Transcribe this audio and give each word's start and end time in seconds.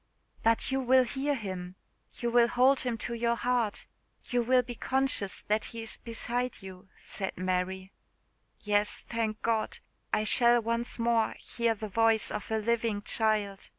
"But 0.41 0.71
you 0.71 0.79
will 0.79 1.03
hear 1.03 1.35
him 1.35 1.75
you 2.15 2.31
will 2.31 2.47
hold 2.47 2.79
him 2.79 2.97
to 3.05 3.13
your 3.13 3.35
heart 3.35 3.85
you 4.25 4.41
will 4.41 4.63
be 4.63 4.73
conscious 4.73 5.43
that 5.47 5.65
he 5.65 5.83
is 5.83 5.99
beside 5.99 6.63
you," 6.63 6.89
said 6.97 7.37
Mary. 7.37 7.91
"Yes, 8.61 9.01
thank 9.07 9.43
God! 9.43 9.77
I 10.11 10.23
shall 10.23 10.59
once 10.59 10.97
more 10.97 11.35
hear 11.37 11.75
the 11.75 11.87
voice 11.87 12.31
of 12.31 12.49
a 12.49 12.57
living 12.57 13.03
child! 13.03 13.69